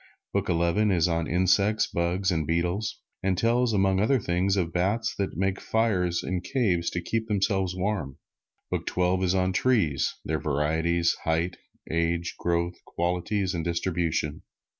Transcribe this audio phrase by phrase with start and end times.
[0.33, 5.13] Book Eleven is on insects, bugs and beetles, and tells, among other things, of bats
[5.19, 8.17] that make fires in caves to keep themselves warm.
[8.71, 11.57] Book Twelve is on trees, their varieties, height,
[11.91, 14.41] age, growth, qualities and distribution.